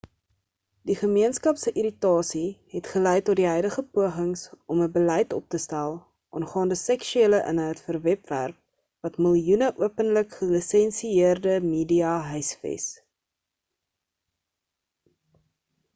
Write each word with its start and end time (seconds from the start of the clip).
die 0.89 0.93
gemeenskap 0.99 1.57
se 1.63 1.71
irritasie 1.79 2.45
het 2.75 2.87
gelei 2.93 3.11
tot 3.27 3.39
die 3.39 3.45
huidige 3.49 3.83
pogings 3.97 4.45
om 4.75 4.79
'n 4.85 4.87
beleid 4.95 5.35
op 5.39 5.45
te 5.55 5.59
stel 5.65 5.91
aangaande 6.39 6.77
seksuele 6.81 7.41
inhoud 7.51 7.81
vir 7.89 7.99
webwerf 8.07 8.57
wat 9.07 9.21
miljoene 9.27 9.69
openlik-gelisensieerde 9.89 11.59
media 11.67 12.15
huisves 12.31 12.87